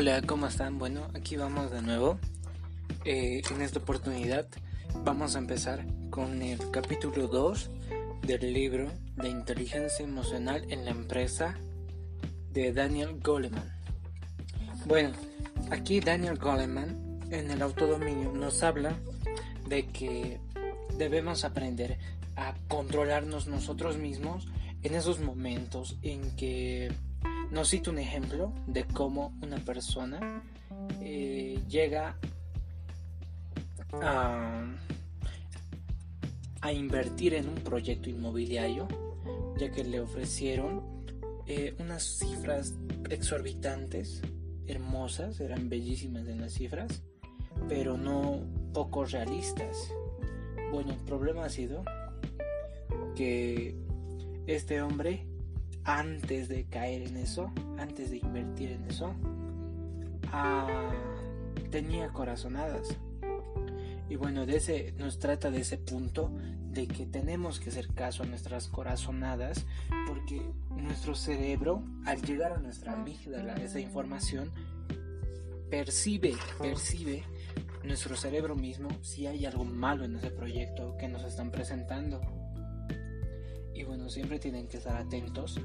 [0.00, 0.78] Hola, ¿cómo están?
[0.78, 2.20] Bueno, aquí vamos de nuevo.
[3.04, 4.46] Eh, en esta oportunidad
[5.02, 7.68] vamos a empezar con el capítulo 2
[8.22, 11.58] del libro de inteligencia emocional en la empresa
[12.52, 13.76] de Daniel Goleman.
[14.86, 15.10] Bueno,
[15.72, 18.96] aquí Daniel Goleman en el autodominio nos habla
[19.66, 20.38] de que
[20.96, 21.98] debemos aprender
[22.36, 24.46] a controlarnos nosotros mismos
[24.84, 26.92] en esos momentos en que
[27.50, 30.42] nos cito un ejemplo de cómo una persona
[31.00, 32.18] eh, llega
[33.92, 34.64] a,
[36.60, 38.86] a, invertir en un proyecto inmobiliario,
[39.58, 40.82] ya que le ofrecieron
[41.46, 42.74] eh, unas cifras
[43.08, 44.20] exorbitantes,
[44.66, 47.02] hermosas, eran bellísimas en las cifras,
[47.68, 48.40] pero no
[48.74, 49.90] poco realistas.
[50.70, 51.82] Bueno, el problema ha sido
[53.16, 53.74] que
[54.46, 55.27] este hombre
[55.88, 59.14] antes de caer en eso, antes de invertir en eso,
[60.30, 60.92] ah,
[61.70, 62.94] tenía corazonadas.
[64.10, 66.30] Y bueno, de ese, nos trata de ese punto
[66.72, 69.64] de que tenemos que hacer caso a nuestras corazonadas
[70.06, 70.42] porque
[70.76, 74.52] nuestro cerebro, al llegar a nuestra amígdala esa información,
[75.70, 77.24] percibe, percibe
[77.82, 82.20] nuestro cerebro mismo si hay algo malo en ese proyecto que nos están presentando.
[83.74, 85.58] Y bueno, siempre tienen que estar atentos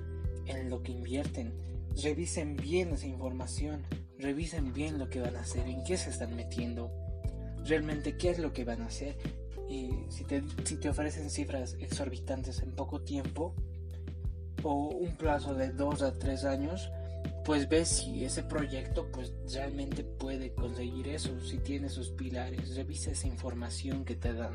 [0.48, 1.54] en lo que invierten.
[2.02, 3.84] Revisen bien esa información,
[4.18, 6.92] revisen bien lo que van a hacer, en qué se están metiendo,
[7.66, 9.16] realmente qué es lo que van a hacer.
[9.70, 13.54] Y si te, si te ofrecen cifras exorbitantes en poco tiempo
[14.64, 16.90] o un plazo de dos a tres años,
[17.44, 23.12] pues ves si ese proyecto pues realmente puede conseguir eso, si tiene sus pilares, revisa
[23.12, 24.54] esa información que te dan.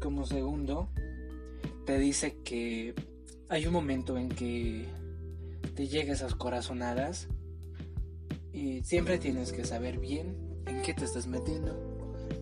[0.00, 0.88] Como segundo,
[1.84, 2.94] te dice que
[3.48, 4.86] hay un momento en que
[5.74, 7.28] te llega esas corazonadas
[8.52, 11.74] y siempre tienes que saber bien en qué te estás metiendo.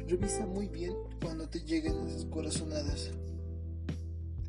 [0.09, 3.13] Revisa muy bien cuando te lleguen esas corazonadas.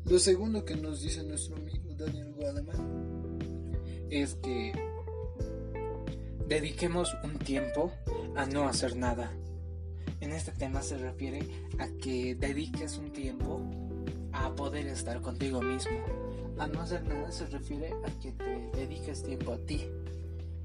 [0.04, 3.38] Lo segundo que nos dice nuestro amigo Daniel Guadaman
[4.10, 4.72] es que
[6.48, 7.92] dediquemos un tiempo
[8.36, 9.32] a no hacer nada.
[10.20, 11.46] En este tema se refiere
[11.78, 13.60] a que dediques un tiempo
[14.32, 15.98] a poder estar contigo mismo.
[16.58, 19.86] A no hacer nada se refiere a que te dediques tiempo a ti,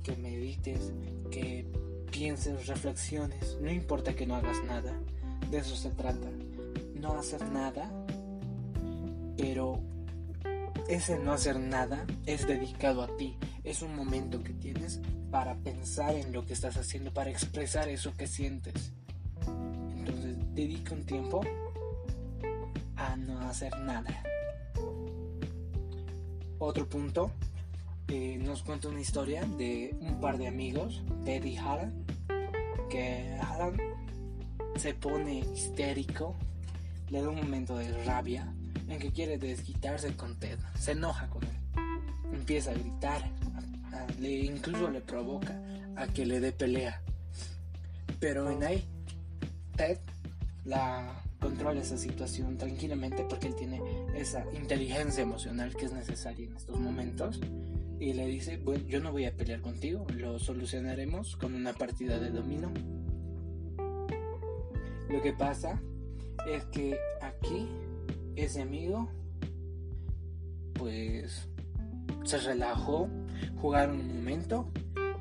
[0.04, 0.92] que medites,
[1.32, 1.66] que
[2.12, 3.58] pienses, reflexiones.
[3.62, 4.94] No importa que no hagas nada,
[5.50, 6.30] de eso se trata.
[6.96, 7.92] No hacer nada,
[9.38, 9.80] pero
[10.90, 13.38] ese no hacer nada es dedicado a ti.
[13.64, 15.02] Es un momento que tienes
[15.32, 18.94] para pensar en lo que estás haciendo, para expresar eso que sientes.
[19.46, 21.42] Entonces, dedica un tiempo
[23.50, 24.24] hacer nada.
[26.60, 27.32] Otro punto,
[28.08, 32.06] eh, nos cuenta una historia de un par de amigos, Ted y Alan,
[32.90, 33.78] que Alan
[34.76, 36.36] se pone histérico,
[37.10, 38.52] le da un momento de rabia
[38.88, 41.58] en que quiere desquitarse con Ted, se enoja con él,
[42.34, 43.30] empieza a gritar,
[44.20, 45.60] le, incluso le provoca
[45.96, 47.02] a que le dé pelea.
[48.20, 48.88] Pero en ahí,
[49.76, 50.00] Ted
[50.66, 53.82] la controla esa situación tranquilamente porque él tiene
[54.16, 57.40] esa inteligencia emocional que es necesaria en estos momentos
[58.00, 62.20] y le dice, bueno, yo no voy a pelear contigo, lo solucionaremos con una partida
[62.20, 62.72] de dominó.
[65.10, 65.82] Lo que pasa
[66.48, 67.68] es que aquí
[68.36, 69.10] ese amigo
[70.74, 71.50] pues
[72.24, 73.10] se relajó,
[73.56, 74.72] jugaron un momento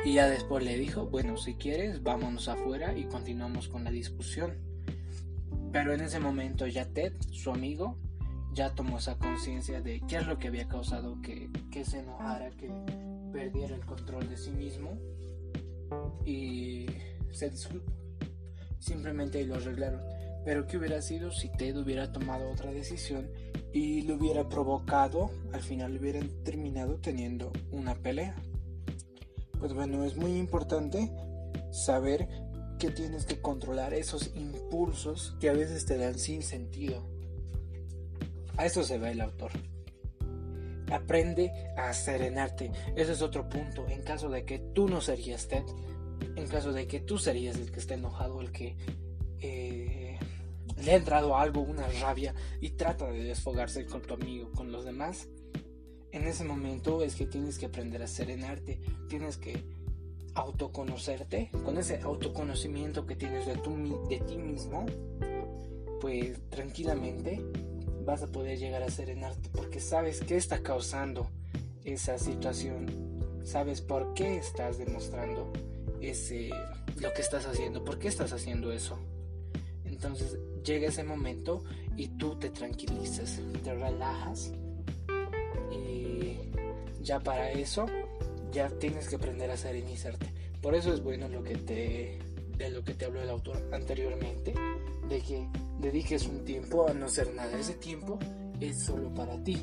[0.04, 4.54] y ya después le dijo, bueno, si quieres, vámonos afuera y continuamos con la discusión.
[5.76, 7.98] Pero en ese momento ya Ted, su amigo,
[8.54, 12.48] ya tomó esa conciencia de qué es lo que había causado que, que se enojara,
[12.52, 12.70] que
[13.30, 14.96] perdiera el control de sí mismo
[16.24, 16.86] y
[17.30, 17.92] se disculpó.
[18.78, 20.00] Simplemente lo arreglaron.
[20.46, 23.28] Pero ¿qué hubiera sido si Ted hubiera tomado otra decisión
[23.74, 25.30] y lo hubiera provocado?
[25.52, 28.34] Al final hubieran terminado teniendo una pelea.
[29.58, 31.12] Pues bueno, es muy importante
[31.70, 32.26] saber
[32.78, 37.06] que tienes que controlar esos impulsos que a veces te dan sin sentido.
[38.56, 39.52] A eso se va el autor.
[40.90, 42.70] Aprende a serenarte.
[42.94, 43.86] Ese es otro punto.
[43.88, 45.64] En caso de que tú no serías Ted,
[46.36, 48.76] en caso de que tú serías el que está enojado, el que
[49.40, 50.18] eh,
[50.82, 54.84] le ha entrado algo, una rabia, y trata de desfogarse con tu amigo, con los
[54.84, 55.28] demás,
[56.12, 58.80] en ese momento es que tienes que aprender a serenarte.
[59.08, 59.62] Tienes que
[60.36, 64.86] autoconocerte, con ese autoconocimiento que tienes de, de ti mismo,
[66.00, 67.42] pues tranquilamente
[68.04, 71.28] vas a poder llegar a serenarte porque sabes qué está causando
[71.84, 72.86] esa situación.
[73.44, 75.52] sabes por qué estás demostrando
[76.00, 76.50] ese
[77.00, 78.98] lo que estás haciendo, por qué estás haciendo eso.
[79.84, 81.64] Entonces llega ese momento
[81.96, 84.52] y tú te tranquilizas, te relajas
[85.70, 86.38] y
[87.02, 87.86] ya para eso
[88.56, 90.32] ya tienes que aprender a serenizarte.
[90.62, 92.18] Por eso es bueno lo que te
[92.56, 94.54] de lo que te habló el autor anteriormente,
[95.10, 95.46] de que
[95.78, 97.58] dediques un tiempo a no hacer nada.
[97.58, 98.18] Ese tiempo
[98.58, 99.62] es solo para ti.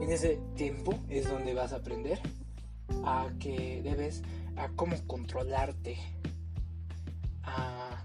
[0.00, 2.20] En ese tiempo es donde vas a aprender
[3.04, 4.22] a que debes,
[4.54, 5.98] a cómo controlarte,
[7.42, 8.04] a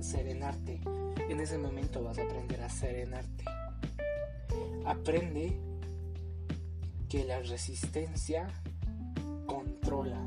[0.00, 0.80] serenarte.
[1.28, 3.44] En ese momento vas a aprender a serenarte.
[4.84, 5.67] Aprende
[7.08, 8.48] que la resistencia
[9.46, 10.20] controla.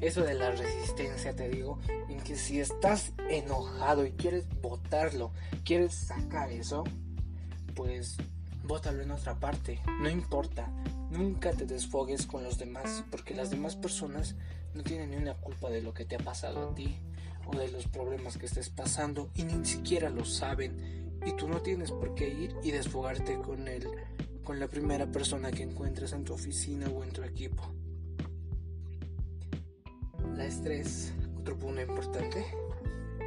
[0.00, 5.32] Eso de la resistencia te digo, en que si estás enojado y quieres botarlo,
[5.64, 6.84] quieres sacar eso,
[7.74, 8.16] pues
[8.64, 10.70] bótalo en otra parte, no importa.
[11.10, 14.34] Nunca te desfogues con los demás, porque las demás personas
[14.74, 16.98] no tienen ni una culpa de lo que te ha pasado a ti
[17.46, 21.04] o de los problemas que estés pasando y ni siquiera lo saben.
[21.24, 23.88] Y tú no tienes por qué ir y desfogarte con él,
[24.44, 27.62] con la primera persona que encuentres en tu oficina o en tu equipo.
[30.36, 32.44] La estrés, otro punto importante,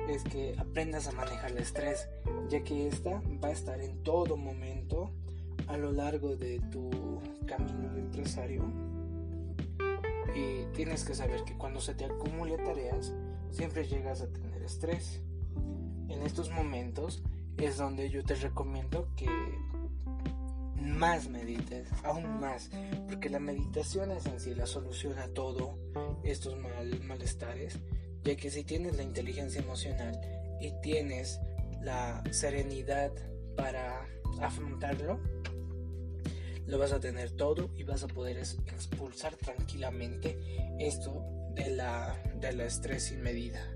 [0.08, 2.08] es que aprendas a manejar el estrés,
[2.50, 5.12] ya que esta va a estar en todo momento
[5.68, 8.64] a lo largo de tu camino de empresario.
[10.36, 13.14] Y tienes que saber que cuando se te acumule tareas,
[13.50, 15.22] siempre llegas a tener estrés.
[16.10, 17.24] En estos momentos
[17.58, 19.28] es donde yo te recomiendo que
[20.82, 22.70] más medites, aún más,
[23.08, 25.78] porque la meditación es en sí la solución a todo
[26.24, 27.80] estos mal, malestares,
[28.24, 30.20] ya que si tienes la inteligencia emocional
[30.60, 31.40] y tienes
[31.82, 33.12] la serenidad
[33.56, 34.08] para
[34.42, 35.20] afrontarlo,
[36.68, 40.38] lo vas a tener todo y vas a poder expulsar tranquilamente
[40.80, 41.24] esto
[41.56, 43.74] de la, de la estrés sin medida.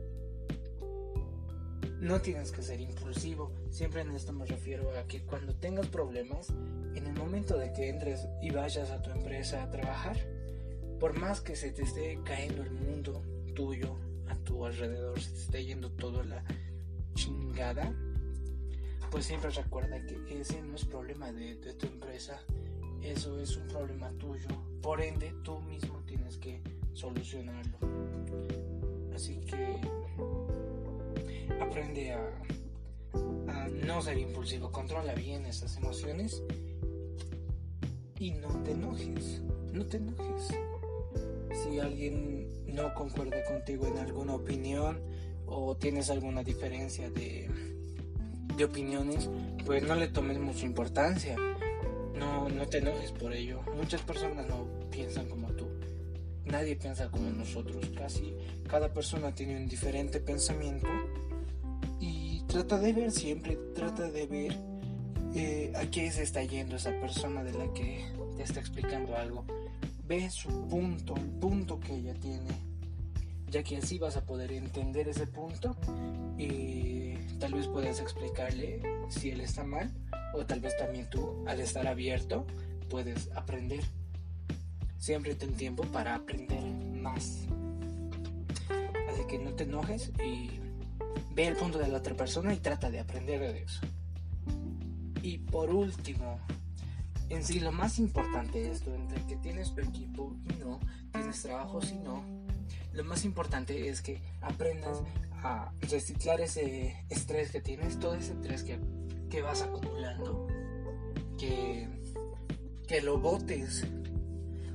[2.00, 6.52] No tienes que ser impulsivo, siempre en esto me refiero a que cuando tengas problemas,
[6.96, 10.18] en el momento de que entres y vayas a tu empresa a trabajar,
[11.00, 13.22] por más que se te esté cayendo el mundo
[13.56, 13.98] tuyo
[14.30, 16.44] a tu alrededor, se te esté yendo toda la
[17.16, 17.94] chingada,
[19.10, 22.40] pues siempre recuerda que ese no es problema de, tu empresa,
[23.02, 24.48] eso es un problema tuyo.
[24.82, 26.62] Por ende, tú mismo tienes que
[26.94, 27.78] solucionarlo.
[29.14, 29.82] Así que
[31.60, 36.42] aprende a no ser impulsivo, controla bien esas emociones
[38.22, 39.42] y no te enojes,
[39.74, 40.56] no te enojes.
[41.52, 45.02] Si alguien no concuerda contigo en alguna opinión
[45.46, 47.50] o tienes alguna diferencia de,
[48.56, 49.30] de opiniones,
[49.66, 51.36] pues no le tomes mucha importancia
[52.22, 53.62] no, no te enojes por ello.
[53.76, 55.68] Muchas personas no piensan como tú.
[56.46, 57.84] Nadie piensa como nosotros.
[57.98, 58.36] Casi
[58.68, 60.88] cada persona tiene un diferente pensamiento.
[62.00, 64.71] Y trata de ver siempre, trata de ver
[65.34, 68.06] eh, a qué se está yendo esa persona de la que
[68.36, 69.46] te está explicando algo.
[70.08, 72.50] Ve su punto, el punto que ella tiene.
[73.50, 75.76] Ya que así vas a poder entender ese punto
[76.38, 79.92] y tal vez puedas explicarle si él está mal
[80.34, 82.46] o tal vez también tú, al estar abierto,
[82.90, 83.84] puedes aprender.
[84.98, 87.48] Siempre ten tiempo para aprender más.
[89.10, 90.50] Así que no te enojes y
[91.34, 93.82] ve el punto de la otra persona y trata de aprender de eso.
[95.22, 96.40] Y por último,
[97.30, 100.80] en sí lo más importante de esto, entre que tienes tu equipo y no,
[101.12, 102.24] tienes trabajo y no,
[102.94, 105.02] lo más importante es que aprendas
[105.44, 108.80] a reciclar ese estrés que tienes, todo ese estrés que
[109.32, 110.46] que vas acumulando,
[111.40, 111.88] que,
[112.88, 113.88] que lo botes.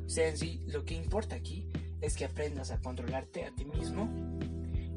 [0.05, 1.69] O sea, en sí, lo que importa aquí
[2.01, 4.09] es que aprendas a controlarte a ti mismo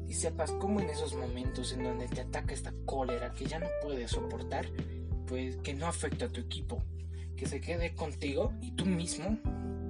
[0.08, 3.66] y sepas cómo en esos momentos en donde te ataca esta cólera que ya no
[3.82, 4.66] puedes soportar,
[5.30, 6.82] pues que no afecta a tu equipo,
[7.36, 9.38] que se quede contigo y tú mismo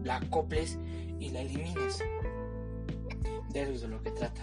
[0.05, 0.79] la acoples
[1.19, 2.05] y la elimines.
[3.51, 4.43] De eso es de lo que trata.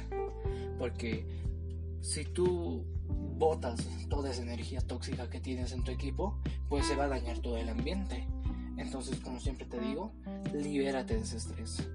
[0.79, 1.23] Porque
[2.01, 2.83] si tú
[3.37, 7.37] botas toda esa energía tóxica que tienes en tu equipo, pues se va a dañar
[7.41, 8.27] todo el ambiente.
[8.77, 10.11] Entonces, como siempre te digo,
[10.51, 11.87] libérate de ese estrés.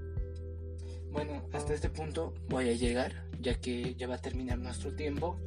[1.11, 5.41] Bueno, hasta este punto voy a llegar, ya que ya va a terminar nuestro tiempo.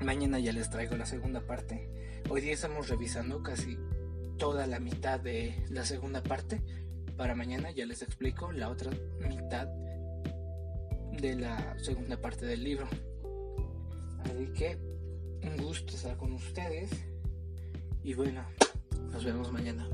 [0.00, 1.86] Mañana ya les traigo la segunda parte.
[2.30, 3.78] Hoy día estamos revisando casi
[4.38, 6.62] toda la mitad de la segunda parte.
[7.18, 8.90] Para mañana ya les explico la otra
[9.20, 9.68] mitad
[11.20, 12.88] de la segunda parte del libro.
[14.24, 14.78] Así que
[15.42, 16.90] un gusto estar con ustedes.
[18.02, 18.42] Y bueno,
[19.12, 19.86] nos vemos mañana.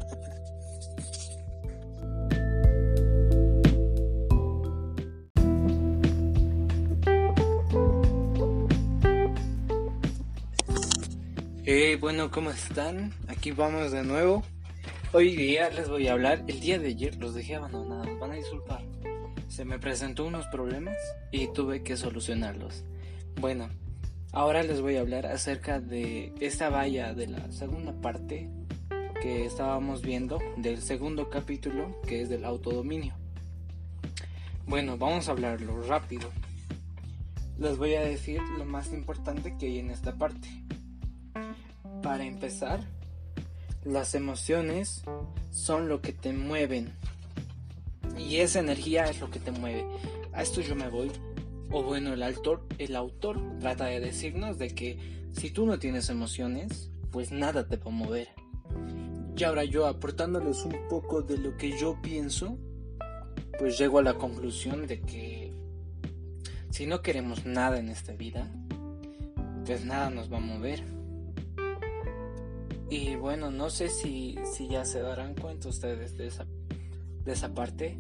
[12.01, 13.13] Bueno, ¿cómo están?
[13.29, 14.43] Aquí vamos de nuevo.
[15.13, 16.43] Hoy día les voy a hablar.
[16.47, 18.83] El día de ayer los dejé abandonados, van a disculpar.
[19.49, 20.97] Se me presentó unos problemas
[21.33, 22.83] y tuve que solucionarlos.
[23.39, 23.69] Bueno,
[24.33, 28.49] ahora les voy a hablar acerca de esta valla de la segunda parte
[29.21, 33.15] que estábamos viendo del segundo capítulo que es del autodominio.
[34.67, 36.31] Bueno, vamos a hablarlo rápido.
[37.59, 40.66] Les voy a decir lo más importante que hay en esta parte.
[42.07, 42.79] Para empezar,
[43.85, 45.03] las emociones
[45.51, 46.93] son lo que te mueven.
[48.17, 49.85] Y esa energía es lo que te mueve.
[50.33, 51.11] A esto yo me voy.
[51.73, 55.01] O bueno, el autor, el autor trata de decirnos de que
[55.33, 58.29] si tú no tienes emociones, pues nada te va a mover.
[59.37, 62.57] Y ahora yo aportándoles un poco de lo que yo pienso,
[63.59, 65.53] pues llego a la conclusión de que
[66.71, 68.49] si no queremos nada en esta vida,
[69.65, 70.95] pues nada nos va a mover.
[72.89, 76.47] Y bueno, no sé si, si ya se darán cuenta ustedes de esa,
[77.25, 77.99] de esa parte,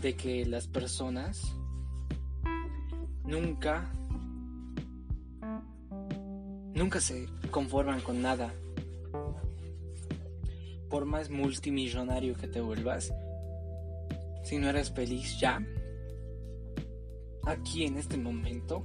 [0.00, 1.54] de que las personas
[3.24, 3.92] nunca,
[6.74, 8.52] nunca se conforman con nada.
[10.90, 13.14] Por más multimillonario que te vuelvas,
[14.42, 15.64] si no eres feliz ya,
[17.44, 18.84] aquí en este momento,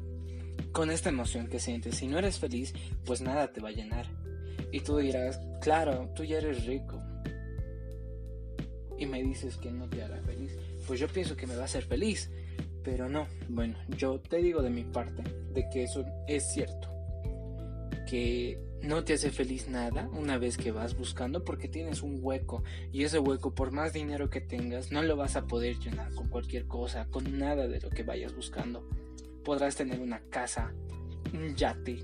[0.72, 2.74] con esta emoción que sientes, si no eres feliz,
[3.06, 4.21] pues nada te va a llenar
[4.72, 7.02] y tú dirás, claro, tú ya eres rico.
[8.98, 10.58] Y me dices que no te hará feliz.
[10.88, 12.30] Pues yo pienso que me va a hacer feliz.
[12.84, 15.24] Pero no, bueno, yo te digo de mi parte
[15.54, 16.90] de que eso es cierto.
[18.08, 22.64] Que no te hace feliz nada una vez que vas buscando porque tienes un hueco
[22.92, 26.28] y ese hueco por más dinero que tengas no lo vas a poder llenar con
[26.30, 28.88] cualquier cosa, con nada de lo que vayas buscando.
[29.44, 30.74] Podrás tener una casa,
[31.34, 32.04] un yate,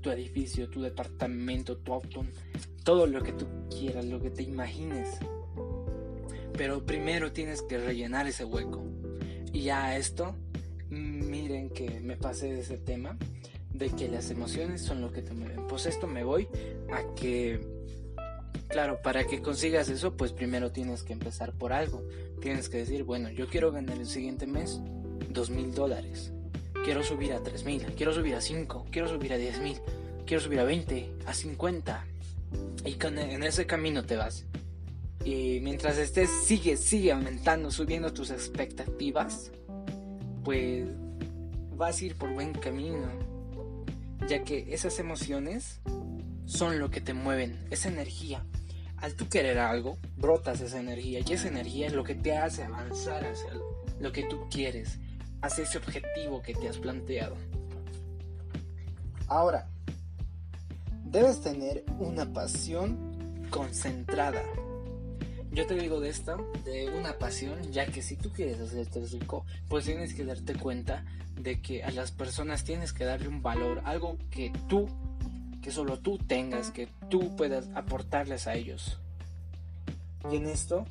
[0.00, 2.24] tu edificio, tu departamento, tu auto,
[2.84, 5.18] todo lo que tú quieras, lo que te imagines.
[6.56, 8.82] Pero primero tienes que rellenar ese hueco.
[9.52, 10.34] Y ya esto,
[10.90, 13.16] miren que me pasé de ese tema,
[13.72, 15.66] de que las emociones son lo que te mueven.
[15.68, 16.48] Pues esto me voy
[16.92, 17.60] a que,
[18.68, 22.02] claro, para que consigas eso, pues primero tienes que empezar por algo.
[22.40, 24.80] Tienes que decir, bueno, yo quiero ganar el siguiente mes
[25.30, 26.32] dos mil dólares
[26.84, 29.80] quiero subir a 3000, quiero subir a 5, quiero subir a 10000,
[30.26, 32.06] quiero subir a 20, a 50.
[32.84, 34.46] Y en ese camino te vas.
[35.24, 39.52] Y mientras estés, sigue, sigue aumentando, subiendo tus expectativas,
[40.44, 40.88] pues
[41.76, 43.08] vas a ir por buen camino.
[44.26, 45.80] Ya que esas emociones
[46.46, 48.44] son lo que te mueven, esa energía.
[48.96, 52.62] Al tú querer algo, brotas esa energía y esa energía es lo que te hace
[52.62, 53.50] avanzar hacia
[53.98, 54.98] lo que tú quieres
[55.42, 57.36] hacia ese objetivo que te has planteado.
[59.26, 59.68] Ahora,
[61.04, 64.42] debes tener una pasión concentrada.
[65.52, 69.44] Yo te digo de esto, de una pasión, ya que si tú quieres hacerte rico,
[69.68, 71.04] pues tienes que darte cuenta
[71.36, 74.88] de que a las personas tienes que darle un valor, algo que tú,
[75.60, 79.00] que solo tú tengas, que tú puedas aportarles a ellos.
[80.30, 80.86] Y en esto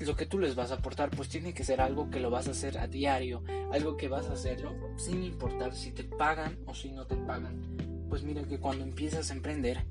[0.00, 2.46] lo que tú les vas a aportar pues tiene que ser algo que lo vas
[2.48, 6.74] a hacer a diario, algo que vas a hacerlo sin importar si te pagan o
[6.74, 8.06] si no te pagan.
[8.08, 9.84] Pues mira que cuando empiezas a emprender,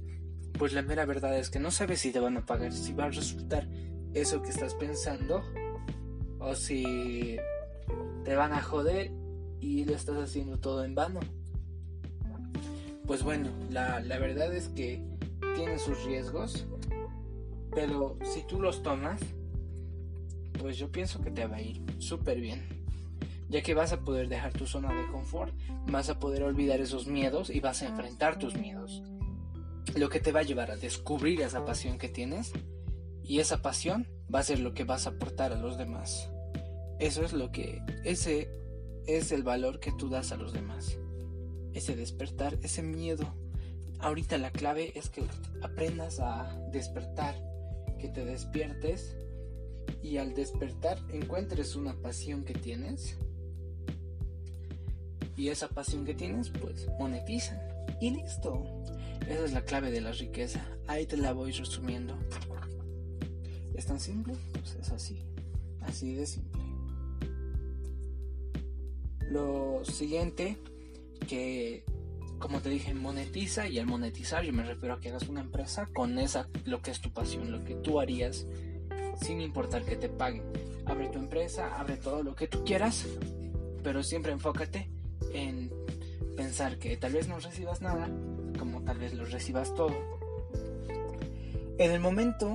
[0.57, 3.05] pues la mera verdad es que no sabes si te van a pagar, si va
[3.05, 3.67] a resultar
[4.13, 5.43] eso que estás pensando
[6.39, 7.37] o si
[8.23, 9.11] te van a joder
[9.59, 11.19] y lo estás haciendo todo en vano.
[13.05, 15.01] Pues bueno, la, la verdad es que
[15.55, 16.65] tiene sus riesgos,
[17.73, 19.21] pero si tú los tomas,
[20.57, 22.67] pues yo pienso que te va a ir súper bien.
[23.49, 25.53] Ya que vas a poder dejar tu zona de confort,
[25.87, 29.03] vas a poder olvidar esos miedos y vas a enfrentar tus miedos.
[29.95, 32.51] Lo que te va a llevar a descubrir esa pasión que tienes
[33.23, 36.29] y esa pasión va a ser lo que vas a aportar a los demás.
[36.99, 38.49] Eso es lo que, ese
[39.05, 40.97] es el valor que tú das a los demás.
[41.73, 43.33] Ese despertar, ese miedo.
[43.99, 45.23] Ahorita la clave es que
[45.61, 47.35] aprendas a despertar,
[47.99, 49.15] que te despiertes
[50.01, 53.17] y al despertar encuentres una pasión que tienes
[55.35, 57.61] y esa pasión que tienes pues monetiza
[58.01, 58.65] y listo.
[59.27, 60.65] Esa es la clave de la riqueza.
[60.87, 62.17] Ahí te la voy resumiendo.
[63.75, 64.33] ¿Es tan simple?
[64.53, 65.21] Pues es así.
[65.81, 66.61] Así de simple.
[69.29, 70.57] Lo siguiente
[71.27, 71.83] que
[72.39, 75.87] como te dije, monetiza y al monetizar yo me refiero a que hagas una empresa
[75.93, 78.45] con esa lo que es tu pasión, lo que tú harías
[79.21, 80.43] sin importar que te paguen.
[80.85, 83.05] Abre tu empresa, abre todo lo que tú quieras,
[83.83, 84.89] pero siempre enfócate
[85.33, 85.71] en
[86.35, 88.09] pensar que tal vez no recibas nada,
[88.57, 89.95] como tal vez lo recibas todo.
[91.77, 92.53] En el momento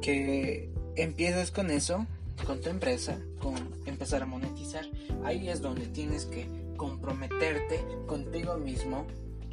[0.00, 2.06] que empiezas con eso,
[2.46, 3.54] con tu empresa, con
[3.86, 4.86] empezar a monetizar,
[5.24, 9.06] ahí es donde tienes que comprometerte contigo mismo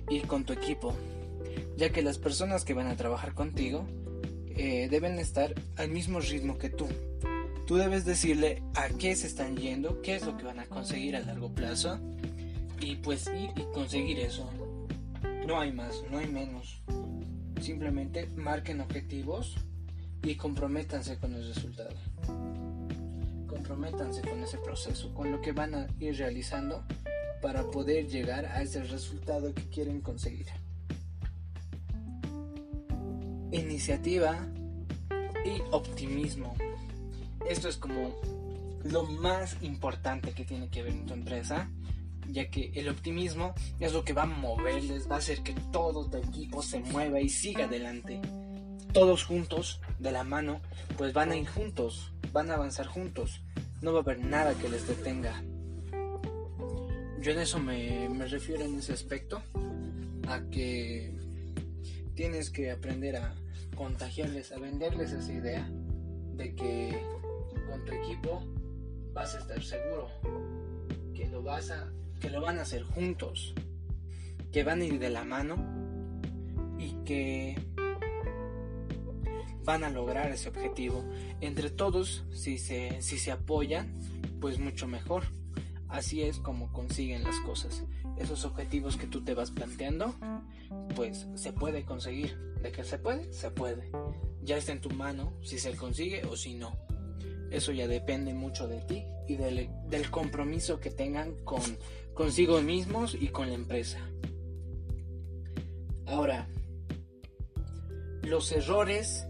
[0.10, 0.94] y con tu equipo,
[1.78, 3.86] ya que las personas que van a trabajar contigo
[4.62, 6.86] eh, deben estar al mismo ritmo que tú.
[7.66, 11.16] Tú debes decirle a qué se están yendo, qué es lo que van a conseguir
[11.16, 11.98] a largo plazo
[12.82, 14.52] y pues ir y conseguir eso.
[15.48, 16.82] No hay más, no hay menos.
[17.62, 19.56] Simplemente marquen objetivos
[20.24, 21.96] y comprométanse con el resultado.
[23.48, 26.84] Comprométanse con ese proceso, con lo que van a ir realizando
[27.42, 30.48] para poder llegar a ese resultado que quieren conseguir.
[33.80, 34.46] Iniciativa
[35.46, 36.54] y optimismo.
[37.50, 38.14] Esto es como
[38.84, 41.70] lo más importante que tiene que ver en tu empresa,
[42.28, 46.10] ya que el optimismo es lo que va a moverles, va a hacer que todo
[46.10, 48.20] tu equipo se mueva y siga adelante.
[48.92, 50.60] Todos juntos, de la mano,
[50.98, 53.44] pues van a ir juntos, van a avanzar juntos.
[53.82, 55.42] No va a haber nada que les detenga.
[57.22, 59.42] Yo en eso me, refiero en ese aspecto,
[60.28, 61.16] a que
[62.14, 63.34] tienes que aprender a
[63.80, 65.66] contagiarles, a venderles esa idea
[66.34, 67.02] de que
[67.70, 68.44] con tu equipo
[69.14, 70.10] vas a estar seguro,
[71.16, 73.54] que lo vas a, que lo van a hacer juntos,
[74.52, 75.56] que van a ir de la mano
[76.78, 77.56] y que
[79.64, 81.06] van a lograr ese objetivo.
[81.40, 83.94] Entre todos, si se, si se apoyan,
[84.42, 85.24] pues mucho mejor.
[85.88, 87.86] Así es como consiguen las cosas.
[88.18, 90.14] Esos objetivos que tú te vas planteando,
[90.96, 92.38] pues se puede conseguir.
[92.62, 93.90] De que se puede, se puede.
[94.44, 96.76] Ya está en tu mano si se consigue o si no.
[97.52, 99.70] Eso ya depende mucho de ti y del,
[100.12, 101.62] compromiso que tengan con
[102.14, 104.00] consigo mismos y con la empresa.
[106.06, 106.48] Ahora,
[108.24, 109.26] los errores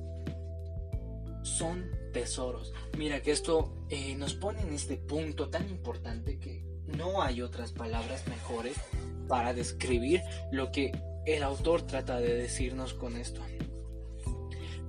[1.43, 2.73] son tesoros.
[2.97, 6.63] Mira que esto eh, nos pone en este punto tan importante que
[6.97, 8.75] no hay otras palabras mejores
[9.27, 10.91] para describir lo que
[11.25, 13.41] el autor trata de decirnos con esto.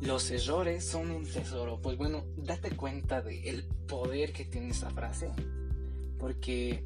[0.01, 1.81] Los errores son un tesoro.
[1.81, 5.31] Pues bueno, date cuenta del poder que tiene esa frase.
[6.19, 6.85] Porque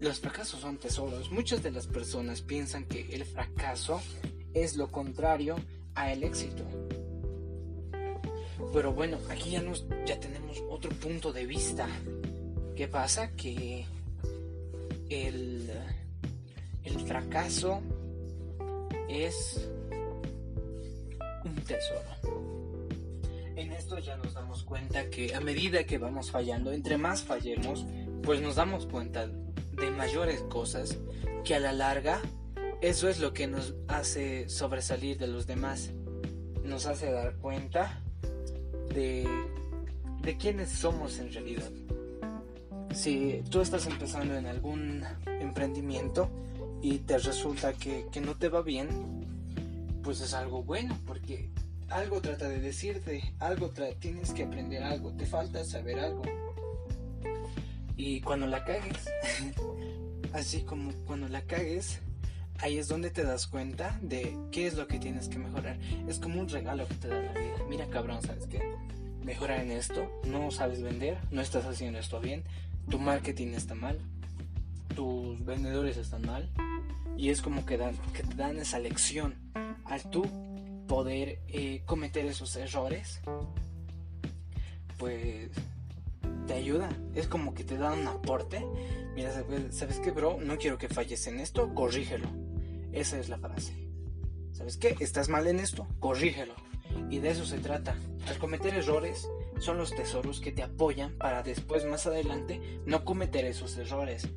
[0.00, 1.30] los fracasos son tesoros.
[1.32, 4.00] Muchas de las personas piensan que el fracaso
[4.54, 5.56] es lo contrario
[5.94, 6.64] a el éxito.
[8.72, 11.88] Pero bueno, aquí ya, nos, ya tenemos otro punto de vista.
[12.76, 13.32] ¿Qué pasa?
[13.32, 13.86] Que
[15.08, 15.70] el,
[16.86, 17.82] el fracaso
[19.08, 19.68] es
[21.44, 22.00] un tesoro.
[23.56, 27.86] En esto ya nos damos cuenta que a medida que vamos fallando, entre más fallemos,
[28.22, 30.98] pues nos damos cuenta de mayores cosas
[31.44, 32.20] que a la larga
[32.82, 35.92] eso es lo que nos hace sobresalir de los demás.
[36.62, 38.02] Nos hace dar cuenta
[38.94, 39.26] de,
[40.20, 41.70] de quiénes somos en realidad.
[42.92, 46.30] Si tú estás empezando en algún emprendimiento
[46.86, 48.88] y te resulta que, que no te va bien,
[50.04, 51.50] pues es algo bueno, porque
[51.88, 56.22] algo trata de decirte, algo tienes que aprender algo, te falta saber algo.
[57.96, 59.10] Y cuando la cagues,
[60.32, 62.02] así como cuando la cagues,
[62.60, 65.80] ahí es donde te das cuenta de qué es lo que tienes que mejorar.
[66.06, 67.56] Es como un regalo que te da la vida.
[67.68, 68.62] Mira, cabrón, ¿sabes qué?
[69.24, 72.44] Mejorar en esto, no sabes vender, no estás haciendo esto bien,
[72.88, 73.98] tu marketing está mal,
[74.94, 76.48] tus vendedores están mal.
[77.16, 79.34] Y es como que, dan, te dan esa lección
[79.84, 80.24] al tú
[80.86, 83.20] poder eh, cometer esos errores.
[84.98, 85.50] Pues
[86.46, 86.88] te ayuda.
[87.14, 88.64] Es como que te da un aporte.
[89.14, 89.32] Mira,
[89.70, 90.38] ¿sabes qué, bro?
[90.40, 92.28] No quiero que falles en esto, corrígelo.
[92.92, 93.74] Esa es la frase.
[94.52, 94.96] ¿Sabes qué?
[95.00, 96.54] Estás mal en esto, corrígelo.
[97.10, 97.96] Y de eso se trata.
[98.26, 103.44] Al cometer errores son los tesoros que te apoyan para después, más adelante, no cometer
[103.44, 104.28] esos errores.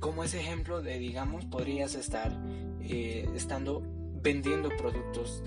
[0.00, 2.32] Como ese ejemplo de, digamos, podrías estar
[2.80, 3.82] eh, estando
[4.22, 5.42] vendiendo productos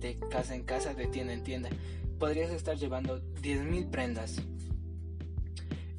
[0.00, 1.70] de casa en casa, de tienda en tienda.
[2.18, 4.42] Podrías estar llevando 10.000 prendas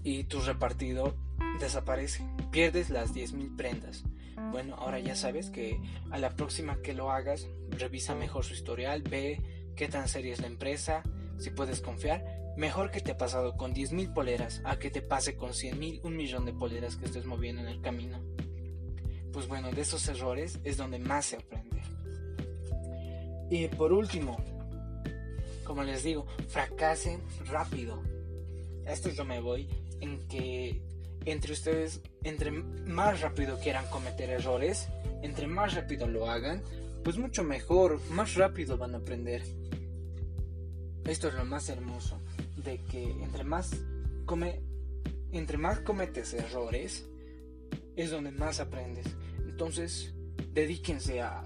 [0.03, 1.15] y tu repartidor
[1.59, 2.25] desaparece.
[2.51, 4.03] Pierdes las 10.000 prendas.
[4.51, 9.03] Bueno, ahora ya sabes que a la próxima que lo hagas, revisa mejor su historial,
[9.03, 11.03] ve qué tan seria es la empresa,
[11.37, 12.30] si puedes confiar.
[12.57, 16.15] Mejor que te ha pasado con 10.000 poleras a que te pase con 100.000, un
[16.15, 18.19] millón de poleras que estés moviendo en el camino.
[19.31, 21.81] Pues bueno, de esos errores es donde más se aprende.
[23.49, 24.37] Y por último,
[25.63, 28.01] como les digo, fracasen rápido.
[28.85, 29.67] A esto yo me voy
[30.01, 30.81] en que
[31.25, 34.89] entre ustedes entre más rápido quieran cometer errores,
[35.21, 36.63] entre más rápido lo hagan,
[37.03, 39.43] pues mucho mejor, más rápido van a aprender.
[41.11, 42.21] Esto es lo más hermoso,
[42.63, 43.69] de que entre más
[44.25, 44.61] come,
[45.33, 47.05] entre más cometes errores,
[47.97, 49.07] es donde más aprendes.
[49.45, 50.13] Entonces,
[50.53, 51.43] dedíquense a,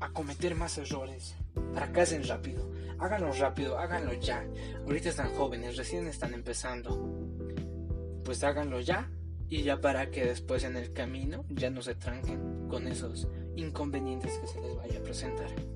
[0.00, 1.34] a cometer más errores.
[1.74, 2.72] Fracasen rápido.
[2.98, 4.48] Háganlo rápido, háganlo ya.
[4.86, 6.98] Ahorita están jóvenes, recién están empezando.
[8.24, 9.10] Pues háganlo ya
[9.50, 14.38] y ya para que después en el camino ya no se tranquen con esos inconvenientes
[14.38, 15.75] que se les vaya a presentar.